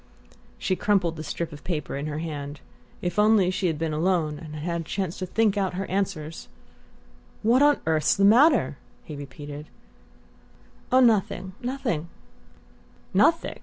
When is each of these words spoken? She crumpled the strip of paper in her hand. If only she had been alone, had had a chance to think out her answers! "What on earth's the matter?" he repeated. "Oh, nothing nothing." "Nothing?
She 0.57 0.75
crumpled 0.75 1.15
the 1.15 1.23
strip 1.23 1.53
of 1.53 1.63
paper 1.63 1.95
in 1.95 2.07
her 2.07 2.17
hand. 2.17 2.59
If 3.03 3.19
only 3.19 3.51
she 3.51 3.67
had 3.67 3.77
been 3.77 3.93
alone, 3.93 4.39
had 4.39 4.55
had 4.55 4.81
a 4.81 4.83
chance 4.83 5.19
to 5.19 5.27
think 5.27 5.57
out 5.57 5.75
her 5.75 5.85
answers! 5.91 6.47
"What 7.43 7.61
on 7.61 7.79
earth's 7.85 8.15
the 8.15 8.25
matter?" 8.25 8.77
he 9.03 9.15
repeated. 9.15 9.67
"Oh, 10.91 11.01
nothing 11.01 11.53
nothing." 11.61 12.09
"Nothing? 13.13 13.59